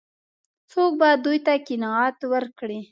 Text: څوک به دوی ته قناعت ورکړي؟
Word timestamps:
څوک 0.71 0.91
به 0.99 1.09
دوی 1.25 1.37
ته 1.45 1.53
قناعت 1.67 2.17
ورکړي؟ 2.33 2.79